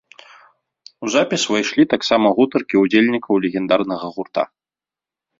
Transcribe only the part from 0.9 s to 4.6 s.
У запіс увайшлі таксама гутаркі ўдзельнікаў легендарнага гурта.